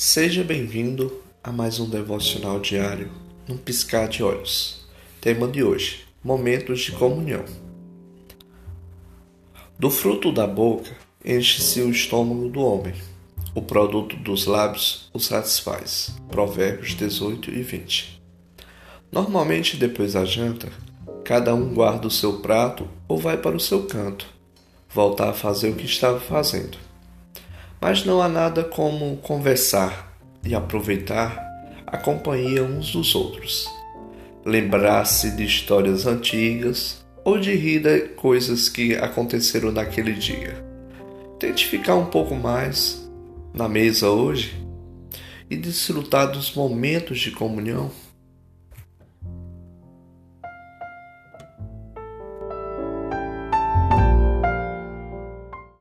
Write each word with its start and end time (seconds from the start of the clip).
Seja 0.00 0.44
bem-vindo 0.44 1.12
a 1.42 1.50
mais 1.50 1.80
um 1.80 1.90
devocional 1.90 2.60
diário, 2.60 3.10
num 3.48 3.56
piscar 3.56 4.08
de 4.08 4.22
olhos. 4.22 4.86
Tema 5.20 5.48
de 5.48 5.60
hoje: 5.64 6.06
Momentos 6.22 6.82
de 6.82 6.92
comunhão. 6.92 7.44
Do 9.76 9.90
fruto 9.90 10.30
da 10.30 10.46
boca 10.46 10.96
enche-se 11.24 11.80
o 11.80 11.90
estômago 11.90 12.48
do 12.48 12.60
homem. 12.60 12.94
O 13.56 13.60
produto 13.60 14.14
dos 14.14 14.46
lábios 14.46 15.10
o 15.12 15.18
satisfaz. 15.18 16.14
Provérbios 16.28 16.94
18 16.94 17.50
e 17.50 17.60
20. 17.64 18.22
Normalmente, 19.10 19.76
depois 19.76 20.12
da 20.12 20.24
janta, 20.24 20.68
cada 21.24 21.52
um 21.56 21.74
guarda 21.74 22.06
o 22.06 22.10
seu 22.10 22.38
prato 22.38 22.88
ou 23.08 23.18
vai 23.18 23.36
para 23.36 23.56
o 23.56 23.60
seu 23.60 23.84
canto, 23.88 24.28
voltar 24.88 25.30
a 25.30 25.34
fazer 25.34 25.70
o 25.70 25.74
que 25.74 25.86
estava 25.86 26.20
fazendo. 26.20 26.86
Mas 27.80 28.04
não 28.04 28.20
há 28.20 28.28
nada 28.28 28.64
como 28.64 29.16
conversar 29.18 30.18
e 30.44 30.54
aproveitar 30.54 31.46
a 31.86 31.96
companhia 31.96 32.62
uns 32.64 32.92
dos 32.92 33.14
outros. 33.14 33.68
Lembrar-se 34.44 35.36
de 35.36 35.44
histórias 35.44 36.06
antigas 36.06 37.04
ou 37.24 37.38
de 37.38 37.54
rir 37.54 37.80
de 37.80 38.00
coisas 38.10 38.68
que 38.68 38.94
aconteceram 38.94 39.70
naquele 39.70 40.12
dia. 40.12 40.64
Tente 41.38 41.66
ficar 41.66 41.94
um 41.94 42.06
pouco 42.06 42.34
mais 42.34 43.08
na 43.54 43.68
mesa 43.68 44.10
hoje 44.10 44.60
e 45.48 45.56
desfrutar 45.56 46.30
dos 46.30 46.54
momentos 46.54 47.20
de 47.20 47.30
comunhão 47.30 47.90